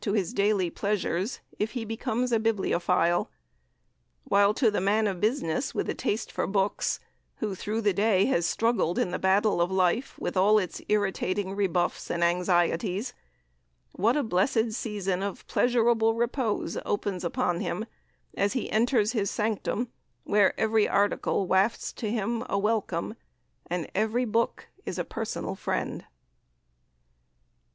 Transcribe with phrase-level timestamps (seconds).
[0.01, 3.29] to his daily pleasures if he becomes a bibliophile;
[4.23, 6.99] while to the man of business with a taste for books,
[7.35, 11.55] who through the day has struggled in the battle of life with all its irritating
[11.55, 13.13] rebuffs and anxieties,
[13.91, 17.85] what a blessed season of pleasurable repose opens upon him
[18.35, 19.87] as he enters his sanctum,
[20.23, 23.13] where every article wafts to him a welcome,
[23.67, 26.05] and every book is a personal friend!